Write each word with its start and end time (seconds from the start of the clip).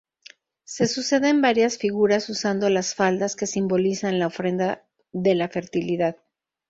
Se 0.63 0.87
suceden 0.87 1.43
varias 1.43 1.77
figuras, 1.77 2.27
usando 2.29 2.71
las 2.71 2.95
faldas, 2.95 3.35
que 3.35 3.45
simbolizan 3.45 4.17
la 4.17 4.25
ofrenda 4.25 4.83
de 5.11 5.35
la 5.35 5.47
fertilidad. 5.47 6.17